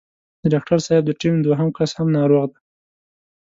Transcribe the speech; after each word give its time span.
د 0.41 0.43
ډاکټر 0.53 0.79
صاحب 0.85 1.03
د 1.07 1.11
ټيم 1.21 1.35
دوهم 1.41 1.69
کس 1.77 1.91
هم 1.97 2.07
ناروغ 2.17 2.43
دی. 2.53 2.59